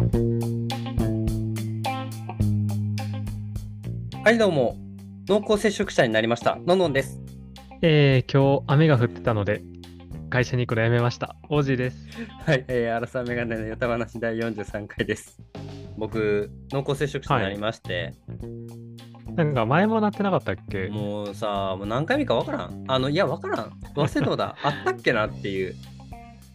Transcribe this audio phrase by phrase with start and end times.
[0.00, 0.06] は
[4.32, 4.78] い、どうも。
[5.28, 6.56] 濃厚接触者になりました。
[6.56, 7.20] のんのんです。
[7.82, 9.62] えー、今日雨が降ってたので、
[10.30, 11.36] 会社に行くのやめました。
[11.50, 12.08] オージーです。
[12.46, 15.38] はい、えー、アラサーメガネのヨタ話第43回です。
[15.98, 18.14] 僕、濃厚接触者になりまして、
[19.34, 20.88] なんか前もなってなかったっけ？
[20.88, 22.84] もうさ、もう何回目かわからん。
[22.88, 23.78] あの、いや、わからん。
[23.94, 24.56] 忘れただ。
[24.64, 25.74] あったっけなっていう。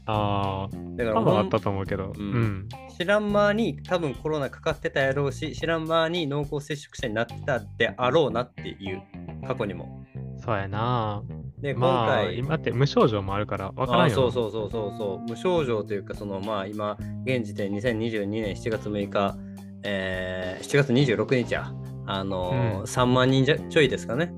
[0.06, 2.06] ああ、だか多分あったと思うけど。
[2.06, 2.70] ううんん。
[2.98, 9.02] 知らん間に多分コロナかかってたやろうし、知らん間に濃厚接触者になってたであろうなっていう、
[9.48, 10.06] 過去にも。
[10.38, 11.24] そうやな。
[11.60, 19.36] で、今まあ、回、今って無症状もあるから分からんよそうそうそうそうそう無症状というかそのまあ今現時点2022年7月6日、
[19.84, 21.72] えー7月26日や
[22.06, 24.34] あのーうん3万人じゃちょいですかね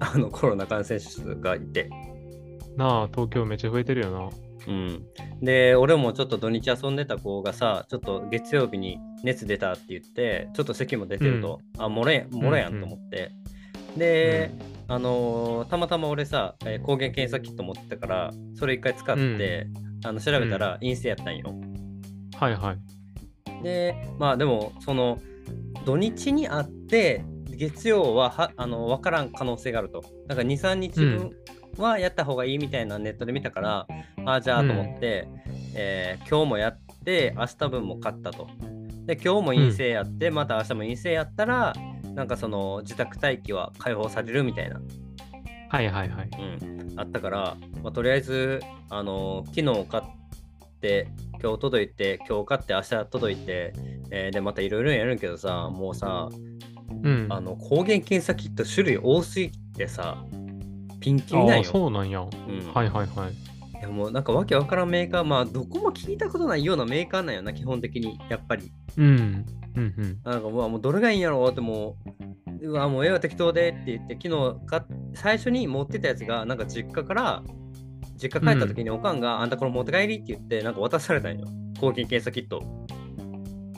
[0.00, 1.88] あのコロナ感染者数がいて
[2.76, 4.28] なあ、東京めっちゃ増えてるよな。
[4.68, 5.06] うん。
[5.40, 13.32] で俺もちょっと土日遊んでた子がさちょっと月曜日に熱出たって言ってちょっと咳も出てると、あ漏れ漏れやんと思って、
[13.96, 14.52] で、
[14.86, 19.66] あのーたまたま俺さ、えー抗原検査キット持ってたからそれ一回使って、
[20.04, 21.54] あの調べたら陰性やったんよ。
[22.38, 23.62] はいはい。
[23.64, 25.18] でまあでもその
[25.84, 30.04] 土日にあって月曜ははあの分からん可能性があると。
[30.28, 31.32] だから23日分
[31.82, 33.86] はやった方がいいみたいなネットで見たから、
[34.24, 35.28] ああじゃあと思って、
[35.74, 38.48] えー今日もやって明日分も買ったと。
[39.06, 41.72] で今日も陰性やって、また明日も陰性やったら
[42.14, 44.80] なんかその自宅待機は解放されるみたいな、
[45.68, 46.30] はいはいはい。
[46.38, 50.04] うん、あったから、まあ、とりあえずあの昨日買っ
[50.80, 51.08] て
[51.40, 53.72] 今日届いて今日買って明日届いて、
[54.10, 56.28] えーでまたいろいろやるんけどさもうさ
[57.02, 57.26] うん。
[57.30, 60.24] あの抗原検査キット種類多すぎてさ
[61.00, 61.64] ピンキリなんよ。
[61.64, 62.20] そうなんや。
[62.20, 63.32] うんはいはいはい。
[63.78, 68.72] いやもうなんかわけわからんメーカーまあどこも聞いたことないようなメーカーなんよな基本的にやっぱり。
[68.96, 69.44] うん。
[69.76, 70.18] うんうん。
[70.24, 71.96] なんかもうどれがいいんやろうっても
[72.60, 74.84] ううわもうええわ適当でって言って昨日か
[75.14, 77.42] 最初に持ってたやつがなんか実家から
[78.20, 81.46] 実家帰った時におかんが、あんたこれ持って帰りって言ってなんか渡されたんよ
[81.80, 82.60] 抗原検査キット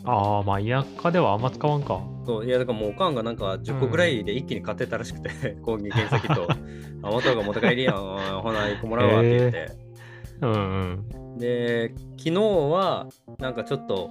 [0.05, 2.01] ああ、まあ、田舎ではあんま使わんか。
[2.27, 5.31] そういやだからもうおかんがなんか10個ぐらいで一気に買ってたらしくて、
[5.63, 6.47] 抗原検査キット。
[7.03, 7.95] あ元が持って帰りやん。
[7.97, 9.73] あほな1個もらうわって言って、
[10.43, 10.57] うんう
[11.37, 11.39] ん。
[11.39, 14.11] で昨日はなんかちょっと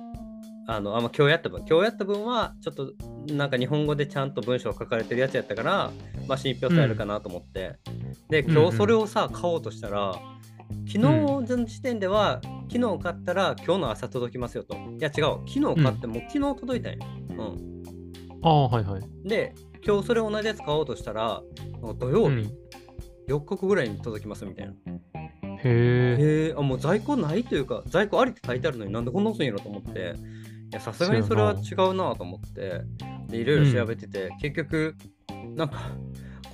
[0.67, 1.65] あのあ、まあ、今日やった分。
[1.67, 2.93] 今日やった分はちょっと
[3.33, 5.91] なんか日本語でちゃんと文章書かれてるやつやったから、
[6.27, 7.75] まあ、信憑性あるかなと思って、
[8.29, 8.57] でうんうん。
[8.57, 10.13] 今日それをさ買おうとしたら
[10.87, 12.41] 昨日の時点では、
[12.71, 14.75] 昨日買ったら今日の朝届きますよと。
[14.75, 16.99] いや違う昨日買ってもう昨日届いたんよ、
[17.31, 17.83] うん。
[18.43, 19.01] ああ、はいはい。
[19.23, 21.41] で今日それ同じやつ買おうとしたら
[21.97, 22.51] 土曜日、うん。
[23.27, 24.73] 4日後ぐらいに届きますみたいな。
[24.73, 24.77] へ
[25.65, 25.67] え。
[25.67, 30.15] へえあもう在庫ないというか在庫ありって書いてあるのになんでこんな遅いんやろと思って。
[30.71, 32.81] いやさすがにそれは違うなと思って。
[33.27, 34.95] でいろいろ調べてて、結局
[35.55, 35.91] なんか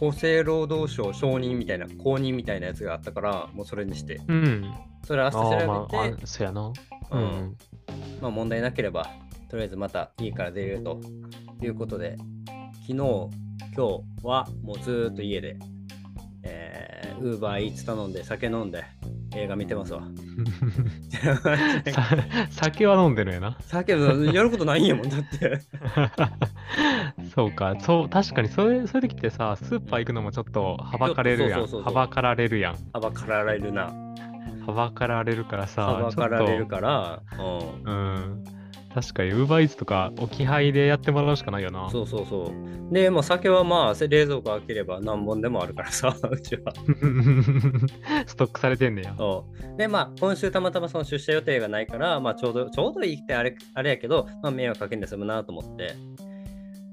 [0.02, 4.74] 厚生労働省承認みたいな公認みたいなやつがあったからもうそれにしてうん。
[5.06, 6.62] それ明日調べてまあ、あそやな。
[6.68, 6.74] う
[7.12, 7.58] うんん。
[8.22, 9.08] まあ問題なければ
[9.50, 11.00] とりあえずまた家から出れると
[11.62, 12.18] いうことで
[12.88, 13.30] 昨日今
[13.76, 13.84] 日
[14.24, 15.58] はもうずーっと家で
[16.44, 18.84] えー、ウーバーイーツ頼んで酒飲んで
[19.36, 20.04] 映画見てますわ
[21.92, 22.16] さ
[22.52, 23.58] 酒は飲んでるんやな。
[23.62, 25.60] 酒やることないんやもんだって
[27.36, 31.62] そうか、そう、確かにそういうそういう時ってさ、スーパー行くのもちょっとはばかれるやん。
[31.66, 32.76] はばかられるやん。
[32.94, 33.94] はばかられるな
[34.66, 38.44] はばかられるからさ、はばかられるからうとうん。
[38.94, 41.88] 確かに、ウーバーイーツとか置き配でやってもらうしかないよな。
[41.88, 46.72] んそうそうそうでまあ酒はまあ冷蔵庫開ければ何本でもあるからさ うちは
[48.28, 49.14] ストックされてんねや。
[49.18, 55.94] そうでまあ今週たまたまその出社予定がないからまあちょうどちょうどいいってあれあれやけどまあ迷惑かけんで済むなと思って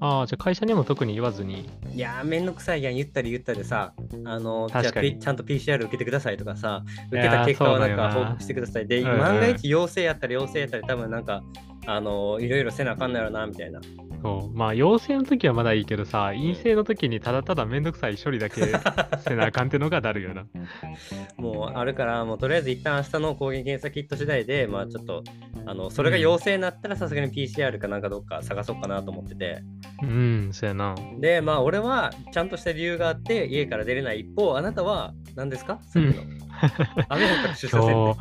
[0.03, 1.69] ああ、じゃあ会社にも特に言わずに。
[1.93, 2.95] いやーめんどくさいやん。
[2.95, 3.93] 言ったり言ったりさ
[4.25, 8.87] あのじゃあちゃんと PCR 受けてくださいとかさ受けた結果をなんか報告してください。
[8.87, 9.19] で、うんうん。
[9.19, 11.41] 万が一陽性やったら陽性やったら多分なんか
[11.85, 13.79] あのいろいろせなあかんのやろなみたいな。
[14.21, 14.57] そう。
[14.57, 18.61] まあ、陽性の時はまだいいけどさ、陰性の時にただただめんどくさい処理だけ
[19.19, 20.45] せなあかんってのがだるよな。
[21.37, 25.23] もうあるから、もうとりあえず一旦明日の抗原検査キット次第で、まあちょっと、
[25.65, 29.63] あの、それが陽性になったらさすがに PCR かなんかどっか探そうかなと思ってて。
[30.01, 30.95] うん、そうやな。
[31.19, 35.79] で、まあ俺はちゃんとした理由があって家から出れない一方、あなたは何ですか？
[35.83, 36.13] さっきの。
[37.09, 37.77] 雨降ったら出社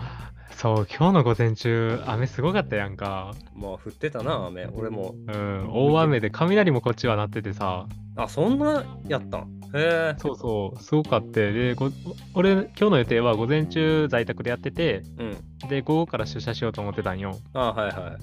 [0.54, 3.32] そう、今日の午前中、雨すごかったやんか。
[3.54, 4.66] もう降ってたな、雨。
[4.66, 5.14] 俺も。
[5.26, 7.86] うん、大雨で雷もこっちは鳴っててさ、
[8.16, 9.61] あ、そんなやったん？
[9.74, 10.14] へえ。
[10.18, 11.90] そうそう、すごかって、で、ご
[12.34, 15.24] 俺、今日の予定は午前中在宅でやってて、う
[15.66, 15.68] ん。
[15.68, 17.38] で、午後から出社しようと思ってたんよ。
[17.54, 18.16] あ、はいは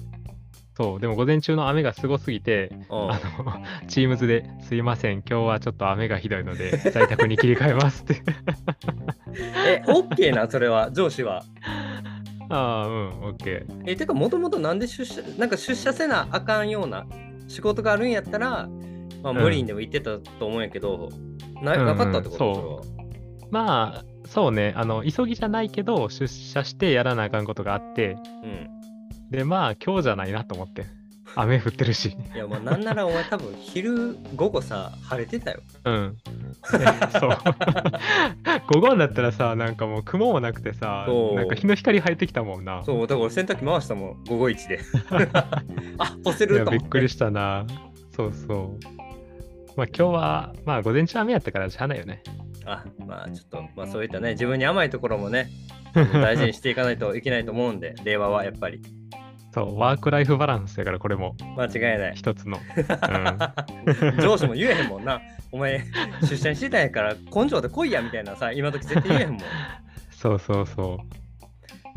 [0.76, 8.22] そう、でも午前中の雨がすごすぎて、うんあの、チームズですいません、今日はちょっと雨がひどいので、在宅に切り替えますって。
[9.66, 11.44] え、OK な、それは、上司は。
[12.48, 13.82] ああ、うん、オッケー。
[13.86, 17.06] え、てか、もともとなんで出社、なんか出社せなあかんような
[17.46, 18.68] 仕事があるんやったら、
[19.22, 21.29] まあ、うん無理にでも言ってたと思うんやけど、なうん
[21.60, 22.84] うんなかったってこと、
[23.50, 28.68] まあ、そうね、あの、急ぎじゃないけど、出社してやらなあかんことがあって、うん。
[29.30, 30.86] で、まあ、今日じゃないなと思って。
[31.36, 32.16] 雨降ってるし。
[32.34, 35.60] いや、まあ、なんならお前多分昼、午後さ、晴れてたよ。
[35.84, 36.16] うん。
[36.74, 37.30] えそう。
[38.72, 42.82] 午後になったらさ、なんかもう雲もなくてさそ、うなんか日の光入ってきたもんな。
[42.84, 44.80] そう、だから俺洗濯機回したもん、午後一で。
[45.98, 47.66] あ、干せいやると思っっくりしたな。
[48.16, 48.99] そうそう。
[49.80, 52.22] まあ今日は、まあ午前中雨やったからしゃあないよね。
[52.66, 55.48] あ、まあちょっと、まあそういったね、自分に甘いところもね、
[55.94, 58.82] 大事にしていかないといけないと思うんで、 令和はやっぱり。
[59.54, 62.12] そう、ワークライフバランスやからこれも間違いない。
[62.14, 62.58] 一つの。
[64.20, 65.22] 上司も言えへんもんな。
[65.50, 65.82] お前、
[66.28, 69.38] 出社してたんやから根性で来いやみたいなさ、今時絶対言えへんもん。
[69.38, 69.42] っ
[70.12, 70.98] そうそうそ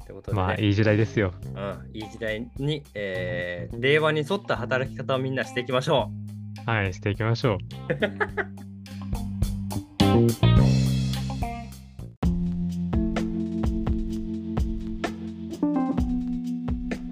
[0.06, 1.34] てことねまあいい時代ですよ。
[1.44, 6.12] うん、いい時代に、えー令和に沿った働き方をみんなしていきましょ
[6.66, 7.58] はい、していきましょう。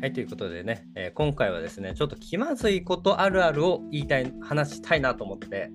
[0.01, 5.69] はい、ということでね、えー今回はですね、ちょっと気まずいことあるあるを言いたい、話したいなと思って。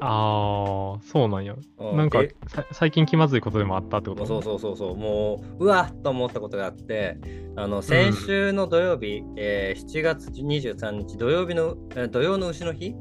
[0.00, 1.54] ああ、そうなんや。
[1.78, 4.26] うなんかでさ最近気まずいことでもあったってこと？
[4.26, 7.18] そうそうそうそう、もう、うわっと思ったことがあって、
[7.56, 12.94] あの先週の土曜日、えー7月23日土曜日の、えー土曜の牛の日？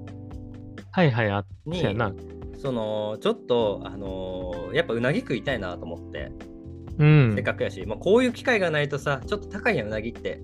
[0.92, 2.14] はいはい、あっやな。
[2.60, 6.32] そのちょっと、あのーやっぱうなぎ食いたいなと思って、
[6.98, 7.44] うんせっ。
[7.44, 10.42] かくやし、まあ、こういう機会がないとさ、ちょっと高いやん、うなぎって。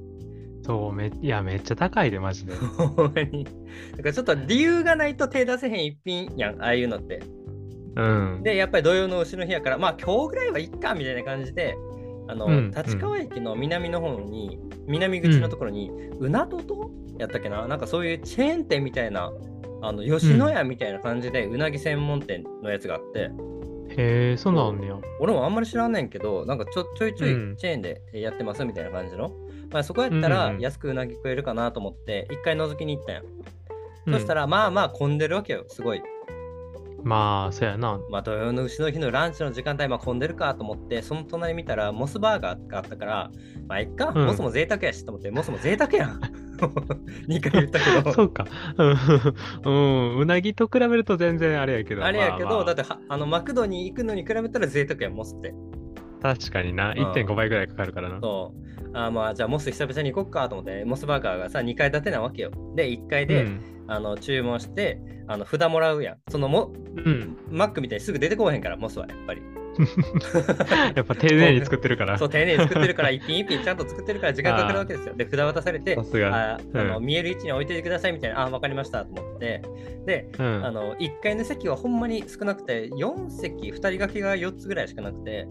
[0.63, 2.54] そう、めいや、めっちゃ高いで、マジで。
[2.77, 3.44] ほんまに。
[3.44, 7.21] だからちょっと理由がないと手出せへん一品やん、ああいうのって。
[7.95, 8.44] うん。
[8.44, 11.75] で、やっぱり土曜の牛の日やから、まあ今日ぐらいはいっかみたいな感じで、
[12.27, 17.68] あの、うん立川駅の南の方に、南口のところに、うなととやったっけな？
[17.68, 19.31] なんかそういうチェーン店みたいな、
[19.81, 23.30] あの吉野家みたいな感じで、うなぎ専門店のやつがあって、
[23.95, 24.98] へえ、そうなんねや。
[25.19, 29.31] 俺もあんまり知らんねんけど、なんかちょちょいちょいうんチェーンでやってますみたいな感じの。
[29.73, 33.21] まあ、そこやったらうんうん安くうなぎ食えるかなと思って、一回覗きに行ったんや。
[34.05, 34.41] そしたら。
[34.41, 36.01] ら、まあまあ混んでるわけよ、すごい。
[37.03, 37.99] まあ、そうやな。
[38.09, 43.31] まあ、土曜の牛の日のランチの時間帯、まあ、混んでるかと思って、その隣見たら、モスバーガーがあったから、
[43.67, 46.21] まあ、いっか、うんモスも贅沢やしと思って、モスも贅沢やん。
[47.27, 48.13] 2回言ったけど。
[48.13, 48.45] そうか。
[48.77, 48.97] うん、
[49.65, 52.05] うんうなぎと比べると全然あれやけど。
[52.05, 55.53] あれやけど、まあまあだってはあのマクドに行くのに比べたら贅沢やん、モスって。
[56.23, 56.93] 確かにな。
[56.93, 58.19] ん1.5倍ぐらいかかるからな。
[58.21, 58.89] そう。
[58.93, 62.51] あーまあ、じゃあ、モス久々に行こっかと思って、モスバーガーがさ、2階建てなわけよ。
[62.75, 63.61] で、1階で、うん。
[63.85, 66.17] あの注文して、あの札もらうやん。
[66.29, 67.37] そのも、うん。
[67.49, 69.41] マックみたいにすぐ出てこへんから、モスはやっぱり。
[70.95, 72.17] やっぱ丁寧に作ってるから。
[72.17, 75.15] そう、丁寧に作ってるから、一品一品ちゃんと作ってるから時間かかるわけですよ。
[75.15, 75.97] で、札渡されて。
[76.31, 79.61] ああのうん見える位置に置いててくださいみたいな、あ、わかりましたと思って、
[80.05, 80.65] で、うん。
[80.65, 85.47] あの1階の席はほんまに少なくて、4席、2人掛けが4つぐらいしかなくて、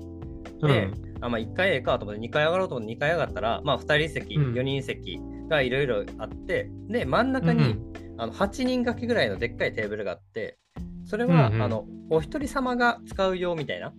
[0.69, 0.89] で、
[1.21, 7.77] あまあ、1階ええかと思って、2階上がろうと思って2階上がったら、まあ、2人席、うん4人席がいろいろあって、で、真ん中に、
[8.19, 10.59] あの8人掛けぐらいのでっかいテーブルがあって、
[11.05, 13.91] それは、うんうんあのお一人様が使うよみたいな？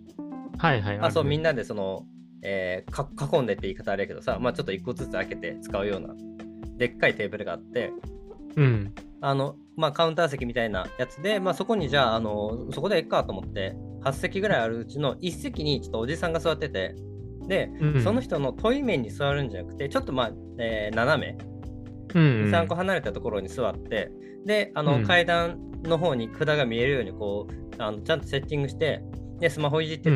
[0.58, 0.98] はいはい。
[1.00, 1.50] あ、そう、みんな。
[1.50, 2.04] なでその、
[2.42, 6.14] えーか囲んでって言い方あれやけどさ、まあちょっと一個ずつ開けて使うような、
[6.78, 7.92] でっかいテーブルがあって、
[8.56, 8.94] うん。
[9.20, 13.74] あの、まあカウンター席みたいなやつで、まあそこにじゃあ、あの、そこでええかと思って、
[14.04, 16.94] 8席ぐらいあるうちの1席にちょっとおじさんが座ってて、
[17.48, 21.38] で、うんその人の対面に座るんじゃなくて、ちょっとまあ、えー斜め、
[22.14, 22.44] うん。
[22.46, 24.10] 2、3個離れたところに座って、
[24.46, 29.02] で、あの、うん階段の方に札が見えるように、こう、あのちゃんとセッティングして、
[29.40, 30.10] で、スマホいじってて、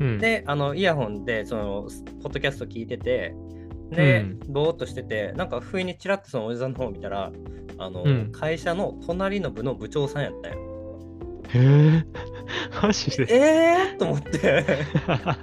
[0.00, 0.18] うん。
[0.18, 1.88] で、あのイヤホンでその
[2.22, 3.34] ポッドキャスト聞いてて、
[3.90, 7.32] で、うんぼーっとしてて、なんか不意にちらっとそのおじさんの方を見たら、
[7.78, 10.75] あの、うん会社の隣の部の部長さんやったよ。
[11.54, 12.04] へえ。
[12.82, 13.26] マジで？
[13.30, 13.96] えー？
[13.98, 14.64] と思って、
[15.08, 15.36] あ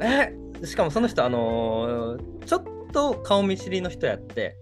[0.00, 0.34] え
[0.66, 4.56] しかもその人、あのーちょっと顔見知りの人やって、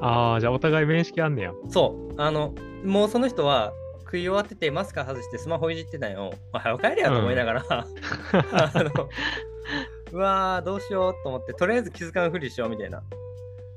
[0.00, 1.52] ああ、じゃあお互い面識あんねや。
[1.68, 6.32] そう、あの、もうその人は食い終わってて、マスク外してスマホいじってたんよ。
[6.52, 7.86] まあ、早く帰れやと思いながら、 あ
[8.74, 9.08] の、
[10.12, 13.02] うわー、どうしようと思って、とりあえず気づかんふりしようみたいな。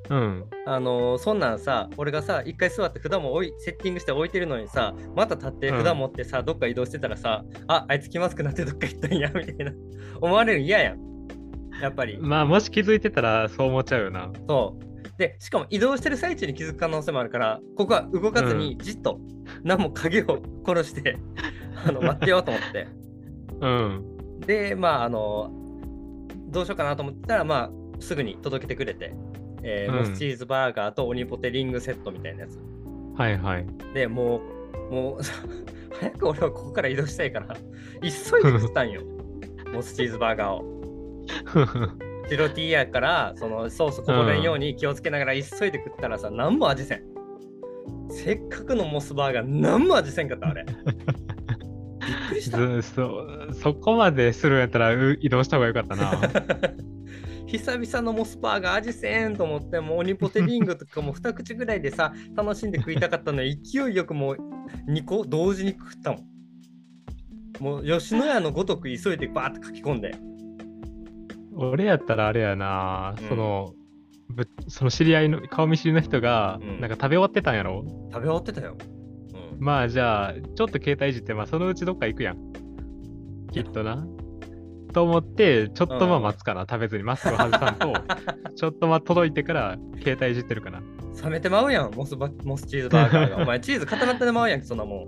[0.09, 0.45] うん。
[0.65, 9.71] あのーそんなんさ、俺がさ、一回座って札も置いセッティングして置いてるのにさ、また立って札持ってさ、どっか移動してたらさ、あ、あいつ気まずくなってどっか行ったんや、みたいな。
[10.21, 10.99] 思われるの嫌やん。
[11.81, 12.17] やっぱり。
[12.17, 14.31] まあ、もし気づいてたらそう思っちゃうよな。
[14.47, 14.89] そう。
[15.19, 19.19] でしかも移動してる最中に気づく可能性もあるからここは動かずにじっと
[19.63, 21.17] 何も鍵を殺して、
[21.85, 22.87] あの待ってようと思って
[23.59, 24.39] うん。
[24.39, 25.51] でまああの
[26.47, 29.13] どうしようかなと思ってたらまあすぐに届けてくれて、
[29.63, 29.99] えーうん。
[29.99, 32.59] モスチーズバーガーとオニポテリングセットみたいなやつ。
[33.17, 33.65] はいはい。
[33.93, 34.41] でも
[34.89, 35.23] うもう
[35.99, 37.55] 早く俺はここから移動したいから
[38.01, 39.01] 急いで食ったんよ。
[39.73, 40.79] モスチーズバーガーを。
[42.29, 47.03] 白 T やからそのソースこぼれんように気をつけながら急いで食ったらさ何も味せん。
[48.09, 50.65] せっかくのモスバーガー何も味せんかったあれ。
[50.65, 50.75] びっ
[52.29, 52.57] くりした。
[52.57, 56.11] ずそそこまでするんやったらう移動した方がよかったな。
[57.51, 64.37] 久々のモスバーガー味せんと思ってもうオニポテリングとかも二口ぐらいでさ 楽しんで食いたかったのに勢いよくもう
[64.87, 66.29] 2個同時に食ったもん。
[67.59, 70.15] もう吉野家のごとく急いでバーって書き込んで。
[71.55, 73.27] 俺やったらあれやな、うん。
[73.27, 73.73] その、
[74.29, 76.79] ぶその知り合いの顔見知りの人が、うん。
[76.79, 77.83] なんか食べ終わってたんやろ？
[78.13, 78.77] 食べ終わってたよ、
[79.53, 82.37] うん、まあじゃあ、ちょっと携帯いじって、まあそのうちどっか行くやん。
[83.51, 84.07] きっとな。
[84.93, 87.93] と思って、ちょっとまあ待つかな、食べずにマスクを外さんと、
[88.55, 90.81] ちょっとまあ届いてから携帯いじってるかな。
[91.23, 93.37] 冷めてまうやんモスバモスチーズバーガーが。
[93.43, 95.07] お前チーズ固まってまうやんけそんなもん。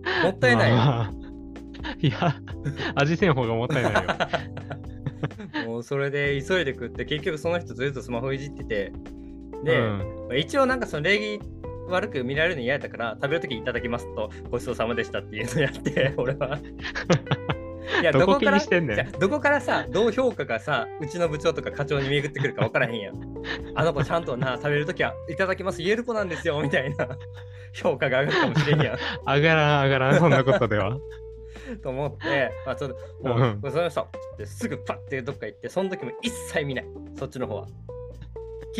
[0.24, 1.12] もったいないよ、まあ
[2.00, 2.36] いや、
[2.94, 4.00] 味せん方がもったいないよ。
[5.66, 8.92] もうそれで急いで食って結局その人ずっとスマホいじってて。
[9.64, 9.82] で、う
[10.32, 10.38] ん。
[10.38, 11.40] 一応なんかその礼儀
[11.90, 16.58] 悪く見られるの嫌やったから食べるときいただきますとごちそうさまでしたっていうのをやって俺は
[18.00, 18.96] いやどこ気からにしてんねん。
[18.96, 23.14] じゃあどこからさどう評価がさうちの部長とか課長に巡ってくるか分からへんやん。
[23.74, 25.82] あの子ちゃんとな食べるときはいただきます。
[25.82, 27.08] 言える子なんですよみたいな。
[27.72, 28.98] 評価が上がるかもしれんやん。
[29.26, 30.98] 上がらん上がらん、そんなことでは。
[31.82, 32.90] と思って、まあ、ちょっ
[33.22, 33.72] ともう、うん。
[33.72, 36.86] その人ってすぐパッてどっか行ってその時も一切見ない。
[37.16, 37.66] そっちの方は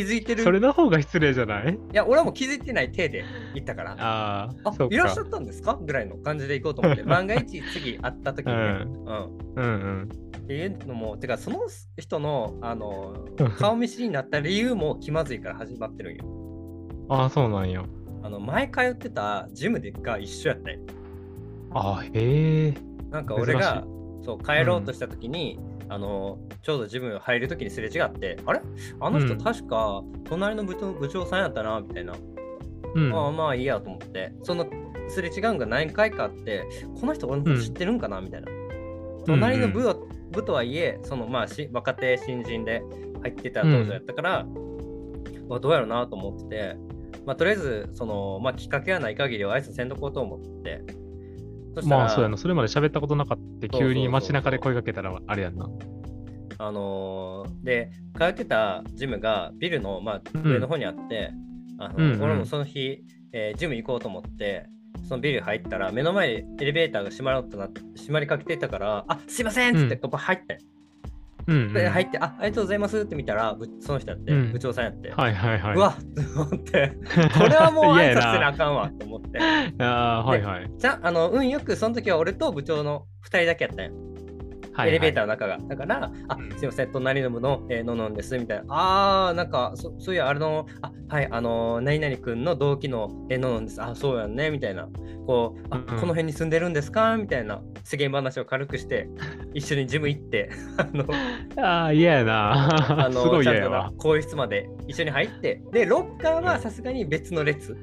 [0.05, 1.75] 気づいてるそれの方が失礼じゃない？
[1.75, 4.85] いや俺はもう気づいてない体で行ったからああ。
[4.91, 5.79] いらっしゃったんですか？
[5.81, 8.85] ぐらいの感じで行こうと思って、 万が一次会った時にね、ううん。
[9.57, 9.67] うんう
[10.05, 10.09] ん。
[10.39, 11.61] っていうのも、てかその
[11.97, 16.25] 人のあのうん顔見知りになった理由も気まずいから始まってるんよ。
[17.09, 17.85] ああ、そうなんや。
[18.23, 20.81] あの前通ってたジムでが一緒やったんよ。
[21.73, 22.75] ああ、へえ。
[23.11, 23.85] なんか俺が
[24.23, 25.59] そう帰ろうとした時に、
[25.91, 28.61] あのちょうどジム入る時にすれ違って、あれ？
[29.01, 32.15] あの人うん確か隣の部長部長さんやったなみたいな。
[32.95, 33.11] うん。
[33.11, 34.67] まあまあいいやと思って、その
[35.09, 36.65] すれ違うんが何回かあって、
[37.01, 38.49] この人俺の知ってるんかな、みたいな。
[39.27, 39.97] 隣の部は、
[40.31, 42.83] 部とはいえ、そのまあし若手新人で
[43.23, 44.47] 入ってた当時やったから、
[45.49, 46.77] まあどうやろうなと思ってて、
[47.27, 50.85] まあとりあえず、そのまあきっかけがない限りは挨拶せんとこうと思って。
[51.85, 53.69] まあそうやな、それまで喋ったことなかった。
[53.69, 55.69] 急に街中で声かけたらあれやんな。
[56.59, 61.33] あのーで、通ってたジムがビルの、まあ、上の方にあって、
[61.79, 62.23] あのうんうん。
[62.23, 64.67] 俺もその日、えージム行こうと思って、
[65.09, 70.01] そのビル入ったら、目の前にエレベーターが閉まろうとなって、閉まりかけてたから、あすいませんっつって、うん。
[70.01, 70.80] ここ入って、うん、
[71.47, 71.73] うん。
[71.73, 75.75] で入って、あありがとうございますって見たら、ぶその人やって、うん部長さんやって、はいはいはい。
[75.77, 76.97] うわっと思って、
[77.39, 79.39] これはもう 挨拶せなあかんわと思って。
[79.79, 80.71] ああ、はいはい。
[80.77, 83.93] じゃあ、あの運よくその時は俺と部長の2人だけやったんよ。
[84.81, 85.27] はいエレベーターー。
[85.27, 85.59] の中が。
[85.59, 88.65] だから、あうんすいません、隣の部の、えーののんですみたいな。
[88.69, 93.83] あー、なんか、そそういや、あれの、あはい、あのー、何々くんの同期の、えーののんです。
[93.83, 94.89] あ、そうやんね、みたいな。
[95.27, 99.09] こう、あ、うんこの辺に住んでるんですかみたいな世間話を軽くして、
[99.55, 101.05] 一緒にジム行って、 あの、
[101.65, 103.05] ああ、嫌やな。
[103.07, 103.93] あの すごい嫌やわ。
[103.99, 107.77] 更衣室まで一緒に入って、で、ロッカーはさすがに別の列。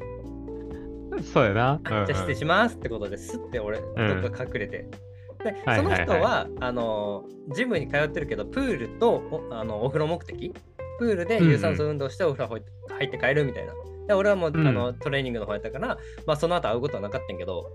[1.34, 1.80] そうやな。
[1.84, 4.78] じゃあ失礼しますってことですって俺、んどっか隠れて。
[4.78, 5.07] で、は
[5.44, 10.54] いその人は、はいはあのジムに通ってるけど、プールとおあのお風呂目的？
[11.00, 13.74] プールで有酸素運動してお風呂入って帰るみたいな。
[14.08, 17.70] で俺はもう、うんあのトレーニングの方やったから、まあ、その後会うことはなかったんやけど、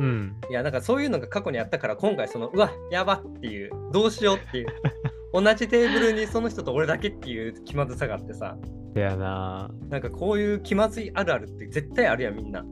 [0.00, 0.36] うん。
[0.48, 4.66] いや、なんかそういうのが過去にあったから、今回、その、うわ、やばっていう、どうしようっていう、
[5.32, 8.56] 同じテーブルにその人と俺だけっていう気まずさがあってさ、
[8.94, 9.70] 嫌やな。
[9.88, 12.60] なんかこういう気まずいあるあるって絶対あるやん、みんな。
[12.60, 12.64] っ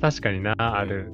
[0.00, 1.12] 確かにな、ある。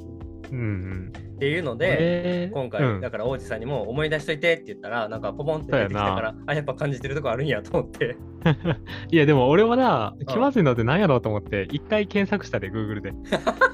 [0.52, 1.38] うんうん。
[1.38, 8.16] ていうので、えー今回、うんだから王子さんにも思い出しといてって言ったら、なんかポポンって出てきたから、あ、やっぱ感じてるとこあるんやと思って。
[9.10, 13.12] いや、でも俺はな、気まずいのって何やろうと思って、一回検索したで、Google で。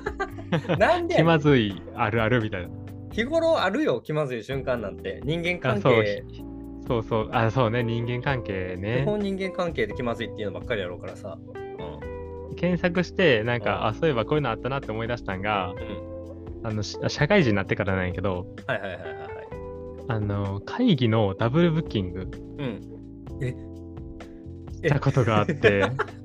[0.79, 2.69] なんで気まずいあるあるみたいな。
[3.12, 5.21] 日頃あるよ、気まずい瞬間なんて。
[5.25, 6.45] 人間あそう関係、ひ
[6.87, 9.02] そうそう、あ、そうね、人間関係基ね。
[9.05, 11.38] 本人間関係で気まずいっていうのばっかりやろうからさ。
[12.50, 15.71] う検索して、なんうんか、あ、そういえばこういうのあったなって思い出したんが、ん。
[15.71, 16.12] うん。
[16.64, 19.28] あの、し社会人になってからなんやけど、はいはいはいはいはい。
[20.09, 22.31] あの、会議のダブルブッキング。
[22.59, 22.81] うん。
[24.83, 24.88] え？
[24.88, 25.83] たことがあって、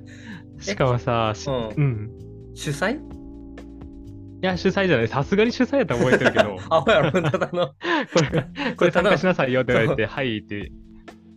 [0.59, 2.11] しかもさ、しうんうん。
[2.53, 2.99] 主催？
[2.99, 5.07] いや、主催じゃない。
[5.07, 7.67] さすがに主催やったら覚えてるけど、 アホやろ、ただの。
[8.13, 10.71] これ、これ参加しなさいよって言われて、はいって。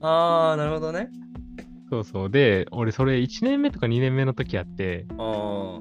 [0.03, 1.09] ああ、なるほどね。
[1.91, 2.31] そうそう。
[2.31, 5.79] で、俺それ1年目とか2年目の時やって、あ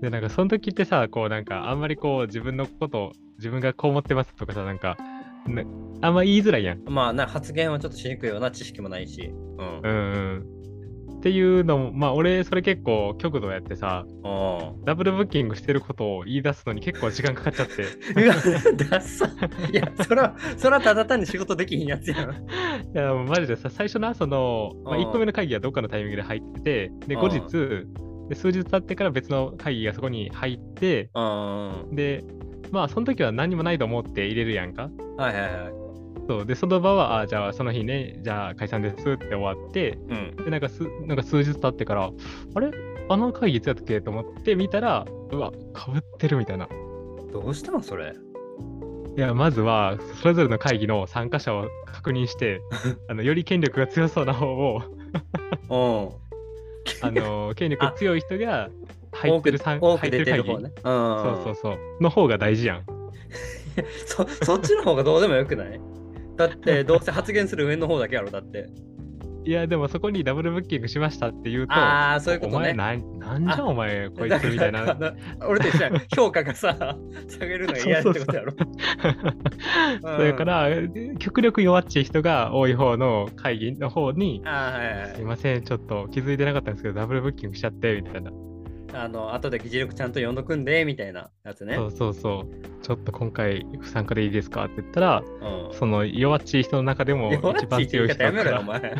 [0.00, 4.96] で、なんかその時ってさ、こうなんかあんまりこう自分のこと、自分がこう思ってますとかさ、なんか、
[5.46, 5.62] な
[6.02, 6.82] あんま言いづらいやん。
[6.86, 6.90] あ。
[6.90, 9.32] まあな、発言はちょっとしにくいような知識もないし。
[9.58, 9.80] うん。
[9.82, 9.92] うんう
[10.42, 10.56] ん。
[11.16, 17.82] っていうのも、まあ俺それ結構極度やってさ、あダブルブッキングしてることを言い出すのに結構時間かかっちゃって。
[18.22, 19.26] うわ、ダッサ。
[19.26, 22.30] いや、それは、それはただ単に仕事できひんやつやん。
[22.30, 22.34] い
[22.94, 27.86] や、もうマジでさ、最初な、その、まあ、うん1個目の会議はどっかのタイミングで入ってて、で、うん後日、
[28.28, 31.94] で数日経ってから別の会議がそこに入って、うん。
[31.94, 32.24] で、
[32.72, 34.90] まあ、その時は何もないと思って入れるやんか。
[35.16, 35.72] はいはいはい。
[36.28, 36.46] そう。
[36.46, 40.44] で、その場は、あじゃあその日ね、じゃあ解散ですって終わって、うん。
[40.44, 42.10] で、なんかすなんか数日経ってから、
[42.54, 42.70] あれ？
[43.08, 44.00] あの会議いつやったっけ？
[44.00, 46.68] と思って見たら、うわ、かぶってるみたいな。
[47.32, 48.14] どうしたんそれ？
[49.16, 52.60] いや、まずは、それぞれの会議の参加者を確認して、
[53.08, 54.82] あのより権力が強そうな方を、
[55.70, 56.25] うん。
[57.02, 58.68] あの権力強い人が
[59.12, 60.72] 入ってる参多くる方ね。
[60.76, 60.82] うん。
[60.82, 61.78] そうそうそう。
[62.00, 62.86] の方が大事やん。
[64.06, 65.80] そそっちの方がどうでもよくない？
[66.36, 68.66] だってどうせ発言する上の方だけやろだって。
[69.46, 72.72] いや、でもそこにダブルブッキングしましたって言うと、ああ、そういうことね。
[72.72, 74.96] お前なんなんじゃあお前こいつみたいな。
[75.46, 76.96] 俺と一緒評価がさ、
[77.30, 78.52] 下げるのが嫌ってことやろ。
[80.02, 80.68] それから、
[81.20, 88.32] 極力弱っちい人が多い方の会議の方に、はいはいすいません、ちょっと気づいてなかったんですけど、ダブルブッキングしちゃって、みたいな。
[88.96, 91.76] あの、後で議事録ちゃんと読んどくんで、みたいなやつね。
[91.76, 92.82] そうそうそう。
[92.82, 95.74] ちょっっと今回不参加でいいですかって言ったら、うん。
[95.74, 98.96] その弱っちい人の中でも一番強い人方やめろよ、おが、前。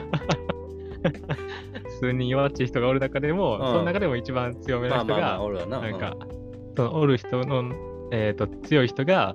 [2.01, 5.81] 数人弱っちい人がおる中でも、んその中でも一番強めの人まあまあまあ、が、おるわな。
[5.81, 6.17] なんか、
[6.77, 7.73] そのおる人の、
[8.13, 9.35] えっ、と、強い人が、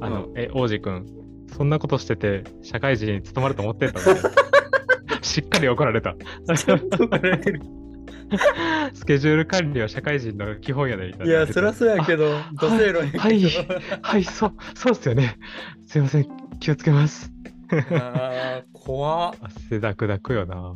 [0.00, 1.06] あの、うえ、王子くん、
[1.48, 4.16] そんなことしてて、社会人に務まると思ってたの
[5.22, 6.16] しっかり怒られた。
[6.48, 7.60] うん、ちゃんと怒られてる。
[8.94, 11.32] スケジュール管理は社会人の基本やで、みたいな。
[11.32, 13.22] いや、そりゃそうやけど、土星論やけど。
[13.22, 13.40] はい
[14.02, 15.38] はい、そう、そうっすよね。
[15.86, 16.26] すいません、
[16.60, 17.30] 気をつけます。
[17.90, 19.34] あー怖っ。
[19.40, 20.74] 汗だくだくよな。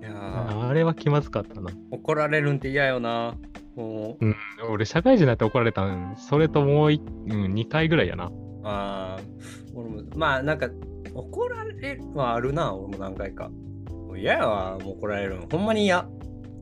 [0.00, 1.70] いやーあれは気まずかったな。
[1.90, 3.34] 怒られるんって嫌よな。
[3.76, 4.34] もう、
[4.70, 8.30] 俺、社会人になって怒られたん、それともうい、うん、2回ぐらいやな。
[8.64, 9.32] あー
[9.74, 10.68] 俺もまあなんか
[11.14, 13.50] 怒られるはあるな、俺も何回か。
[14.16, 15.46] 嫌やわ、もう怒られるの。
[15.50, 16.06] ほんまに嫌。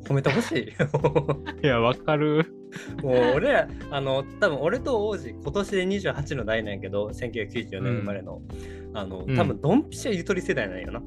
[0.05, 0.63] 褒めてほしい。
[1.63, 2.45] いや、わかる。
[3.03, 8.41] もう俺ら、あの、多分俺と王子、今年で28の代なんやけど、1994年生まれの。
[8.95, 11.03] あの、うん多分ドンピシャゆとり世代なんよな。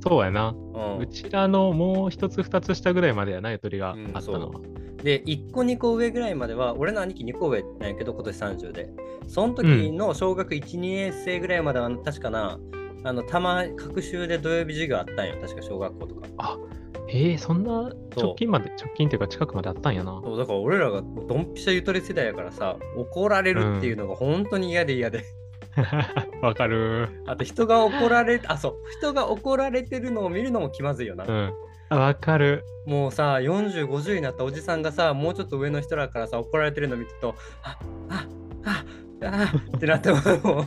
[0.00, 0.54] そうやな。
[0.74, 4.60] うんうちらのもう一つ二つ下ぐらいまでやな、ゆとりがうんあったのは。
[5.02, 8.90] で、1個2個上ぐらいまでは、俺の兄貴2個上なんやけど、今年30で。
[9.26, 12.58] その時の小学1、2年生ぐらいまでは、確かな、
[13.04, 15.34] あの、たま、学習で土曜日授業あったんよ。
[15.40, 16.58] 確か小学校とか。
[17.08, 20.20] えー、そんな直近まで、直近っていうか近くまであったんやな。
[20.24, 25.24] そうだから俺らがドンピシャゆとり世代やからさ、怒られるっていうのが本当に嫌で嫌で。
[26.42, 27.22] わかる。
[27.26, 31.24] あと人が怒られ、あ、そう、人が怒られてるのを見るのも気まずいよな。
[31.24, 31.52] うん。
[31.88, 32.64] あわかる。
[32.86, 38.26] もうさ、40、50になったおじさんがさ、もうちょっと上の人らからさ、怒られてるの見てると、あ、あ、
[38.64, 38.84] あ、
[39.22, 40.66] あってなってもも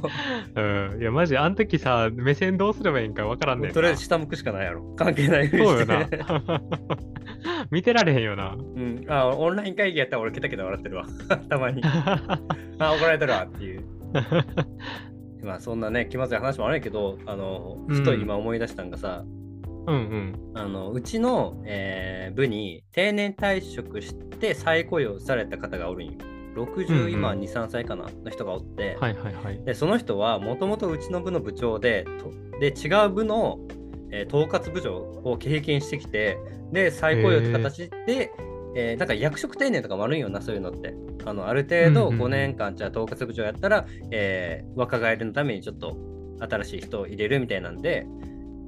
[0.55, 0.61] う
[0.97, 1.01] ん。
[1.01, 3.73] いや、マジ、あの時さ、目線どうすればいいんかわからんねう、んな。
[3.73, 4.83] とりあえず下向くしかないやろ。
[4.95, 6.07] 関係ないそうよな。
[7.71, 8.55] 見てられへんよな。
[8.55, 11.05] うん、あ、オンライン会議やったら俺ケタケタ笑ってるわ。
[11.49, 11.81] たまに。
[12.79, 13.83] あ、怒られてるわっていう。
[15.43, 19.23] まあそんなね、気まずい話もあるんやけど、あの、うんふと今思い出したんがさ、
[19.87, 20.51] うんうん。
[20.55, 26.13] あのうちの、えー部に定年退職して再雇用された方がおるんよ。
[26.63, 27.11] 60、うんうん。
[27.11, 28.05] 今2、3歳かな？
[28.23, 29.63] の人がおって、はいはいはい。
[29.63, 33.59] でその人はもともとうちの部の部長でとで違う部の、
[34.11, 36.37] えー統括部長を経験してきて
[36.71, 38.31] で再雇用って形で、
[38.75, 40.93] えーなんか役職定年とかもあるんよなそういうのって。
[41.25, 42.25] あのある程度うんうんうん。
[42.27, 45.97] 5年間じゃあ統括部長やったら、えー若返りのためにちょっと
[46.39, 48.07] 新しい人を入れるみたいなんで。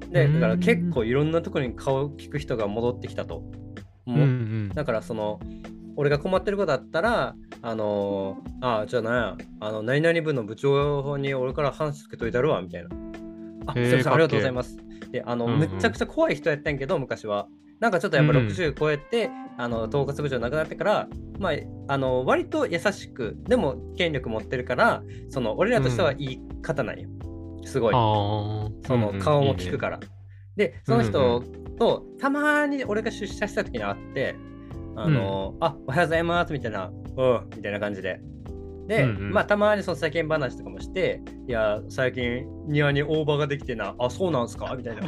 [0.10, 3.44] でだから結構いろんなところに顔を聞く人が戻ってきたと。
[4.06, 4.70] うんもううん。
[4.70, 5.40] だからその
[5.96, 12.90] 俺が困ってることだったらあのーあじゃあなんやあの何々部の部長に俺から話つけといたるわみたいな。
[13.68, 14.78] あすませんありがとうございます。
[15.12, 15.60] であの、うんうん。
[15.60, 17.48] めちゃくちゃ怖い人やったんやけど昔は。
[17.80, 18.48] なんかちょっとやっぱうんうん。
[18.48, 21.08] 60超えて、あの統括部長亡くなってから
[21.40, 21.54] まあ
[21.88, 27.10] あの割と優しくでも権力持ってるからその俺らとしてはいい方なんよ。
[27.66, 27.94] すごい。
[27.94, 28.00] ああ。
[28.88, 29.22] そのうんうん。
[29.22, 30.00] 顔も聞くから。
[30.56, 31.42] で、その人
[31.78, 34.36] とたまに俺が出社した時に会って、
[34.96, 38.20] あの、あ、おはようございますみたいな、うん、みたいな感じで。
[38.88, 44.74] で、うんうんまあたまにその世間話とかもして、いや、最近庭に大葉ができてな、あ、そうなんすか？
[44.76, 45.04] みたいな。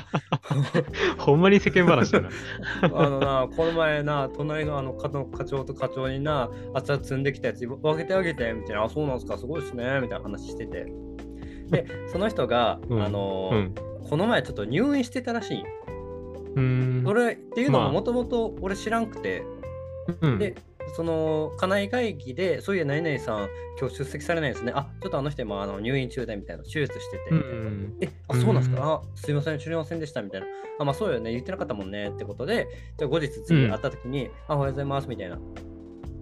[1.17, 2.29] ほんまに世間話だな。
[2.93, 10.85] あのな、この前な、隣のあの課の課長と課長にな、熱々積んできたやつ分けてあげて、みたいな、あ、そうなんすか、すごいっすね、みたいな話してて。
[11.69, 13.73] で、その人が、うんあのーうん。
[14.09, 15.63] この前ちょっと入院してたらしい。
[16.55, 17.03] うーん。
[17.05, 19.43] それっていうのまあももともと俺知らんくて、
[20.21, 20.55] うんで、
[20.95, 24.73] その家内会議で、そういや、何々さん、今日出席されないですね。
[24.75, 27.59] あ、ちょっとあの人今あの入院中でみたいな、手術してて、うみたいな。
[27.59, 27.93] ん。
[28.01, 30.47] え、あ、そうなんですか、うんあ、すいません、知りませんでした、みたいな。
[30.79, 35.39] あ、まあそうよね、言ってなかったもんね、ってことで、じゃあ後日次会った時に、あ、おはようございます、みたいな。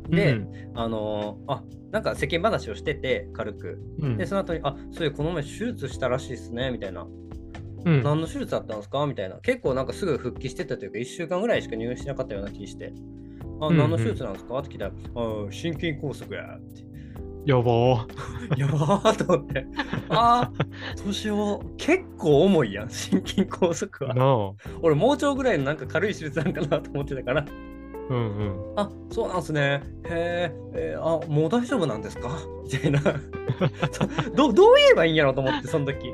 [0.10, 3.80] で、うんあのーあ、なんか世間話をしてて、軽く。
[4.00, 7.08] うんで、その後に、あ、そういうこの前手術したらしいっすね、みたいな。
[7.84, 9.08] うん何の手術だったんですか？
[9.08, 9.38] みたいな。
[9.38, 12.94] 結構なんかすぐ復帰してたというか、1週間ぐらいしか入院してなかったような気して。
[13.62, 14.58] あ、うんうん何の手術なんですか？
[14.60, 16.92] って聞いたら、あ、心筋梗塞やって。
[17.46, 18.06] やばー。
[18.60, 19.66] やばーと思って。
[20.10, 21.70] あー、どうしよう。
[21.78, 24.14] 結構重いやん、心筋梗塞は。
[24.14, 24.52] なあ。
[24.82, 27.46] 俺、盲腸ぐらいのなんか軽い手術なんかなと思ってたから。
[28.10, 28.74] うんうん。
[28.76, 29.82] あ、そうなんすね。
[30.06, 32.30] へーえーあ、もう大丈夫なんですか？
[32.64, 33.00] みたいな
[34.36, 34.52] ど。
[34.54, 36.12] どう言えばいいんやろと思って、その時。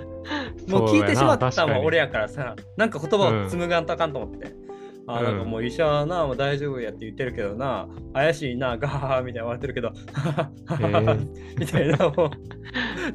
[0.70, 2.06] もう聞いてしまったもん、俺や。
[2.06, 4.48] やからさ、なんか言葉を紡がんとあかんと思って。
[4.48, 4.68] あ、うん
[5.08, 9.92] なんかもう医者はな、もう大丈夫やって言ってるけどな、怪しいな、ガハハみたいな言われてるけど、
[11.58, 12.30] みたいな、もう。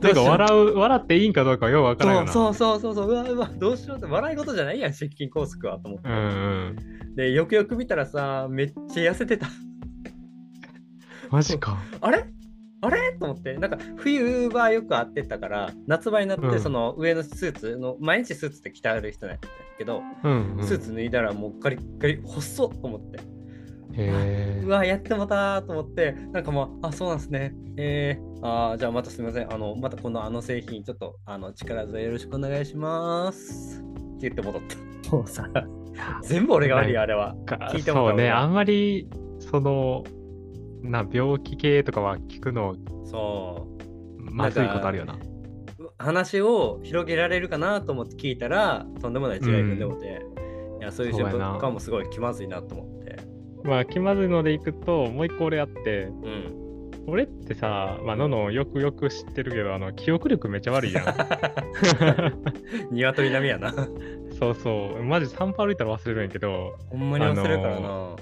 [0.00, 2.32] なんかう笑う、笑っていいんかどうかよくわからな。
[2.32, 6.08] そうそうそうそうそう、うわうわ、どうしようって、笑い事じゃないやん、心筋梗塞はと思って。
[6.08, 7.14] うんうん。
[7.14, 9.48] で、よくよく見たらさ、めっちゃ痩せてた。
[11.30, 11.78] マジか。
[12.00, 12.24] あれ？
[12.84, 13.12] あれ？
[13.12, 20.66] と思って、なんか冬はよく会ってたから、夏場になって、うんその上のスーツの、毎日スーツで着てある人なんだけど、うん、うん。
[20.66, 23.20] スーツ脱いだらもうガリッガリ、細っと思って、
[23.94, 27.54] へうわ、やってもたーと思って、なんかもう、あ、そうなんですね。
[27.76, 29.52] えー、あーじゃあまたすみません。
[29.52, 33.80] あの、またこのあの製品、ちょっとあの力添えよろしくお願いします。
[33.80, 33.82] っ
[34.18, 34.62] て言って戻っ
[35.02, 35.10] た。
[35.10, 35.48] もうさ、
[36.24, 37.36] 全部俺が悪いよ、あれは。
[37.46, 40.04] か聞いてもらそうね、あんまり、その、
[40.82, 43.66] な、病気系とかは聞くの、そ
[44.18, 44.30] う。
[44.30, 45.16] まずいことあるよな。
[45.98, 50.22] 話を広げられるかなと思って聞いたらとんでもない違い踏んでもて、
[50.80, 53.18] いやそういう瞬そうやな間もすごい気まずいなと思って
[53.64, 56.62] まあ、気まずいのでいくと、もう一個俺あって、うん
[57.06, 61.04] 俺ってさ、まあ、ののよくよく知ってるけど、あの、記憶力めっちゃ悪いやん。
[62.94, 63.74] 鶏並みやな
[64.42, 68.16] そうそう、マジ散歩歩いたら忘れるんやけど、ほんまに忘れるからな、あ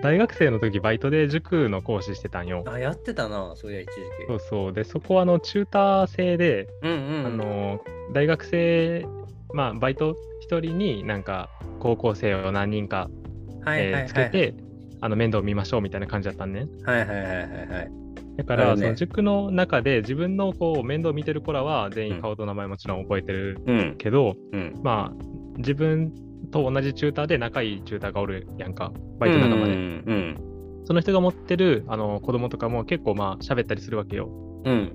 [0.00, 2.62] 大学生の時バイトで塾の講師してたんよ。
[2.64, 2.72] うん、。
[2.72, 4.26] あやってたなそういや一時期。
[4.28, 4.72] そうそう。
[4.72, 7.26] で、そこはあの、チューター制で、うんうん。
[7.26, 7.80] あの、
[8.14, 9.04] 大学生、
[9.54, 11.50] まあ、バイト一人になんか、
[11.80, 13.08] 高校生を何人か、
[13.64, 14.02] はいはいはい。
[14.02, 14.54] えーつけて、
[15.00, 16.66] あの、面倒見ましょうみたいな感じだったんね。
[16.84, 17.66] はいはいはいはい。
[17.66, 18.82] はいだから、ね。
[18.82, 23.94] その塾の中で自分のこう面倒見てる子らは全員顔と名前もちろん覚えてるうん。
[23.96, 24.78] けど、うん。
[24.82, 26.12] まあ、自分
[26.50, 29.72] と同じチューターで仲いいチューターがおるやんか、バイト仲間で。
[29.72, 30.46] うんうん。
[30.84, 34.28] その人が持ってるあの子供とかも結構まあ喋ったりするわけよ。
[34.64, 34.92] うん。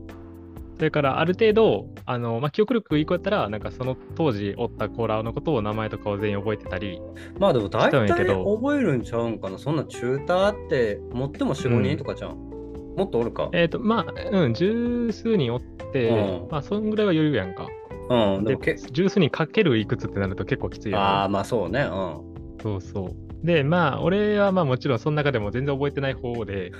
[0.78, 7.00] それからある程度、あのまあ、記憶力いい子やったら、なんかその当時おった子らのことを名前とかを全員覚えてたり、
[7.38, 9.60] まあでも大体覚えるんちゃうんかな。
[9.60, 13.50] そんなチューターって持っても45人とかじゃん、もっとおるか。
[13.54, 16.48] えっ、と、まあ、うん、十数人おって、うん。
[16.50, 17.68] まあ、そんぐらいは余裕やんか。
[18.12, 21.02] でうんでもけ十数人かけるいくつってなると結構きついやん。
[21.02, 23.46] ああまあそうねうんそうそう。
[23.46, 26.72] で、まあ、俺はまあもちろんその中でも全然覚えてない方で、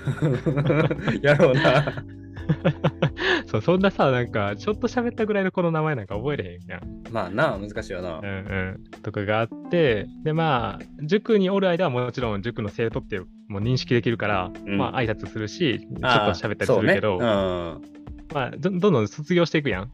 [1.22, 2.04] やろうな。
[3.46, 6.80] そうそんなさ、なんか、ちょっと喋ったぐらいの子の名前なんか覚えれへんやん。
[7.10, 8.24] まあな、難しいよなうん。
[8.24, 8.84] うん。
[9.02, 17.80] とかがあって、で、まあ、塾におる間はもちろん塾の生徒ってもう認識できるから、うんまあ、挨拶するし、ちょっと喋ったりするけど、ね、うん。
[18.34, 19.90] まあど、どんどん卒業していくやん。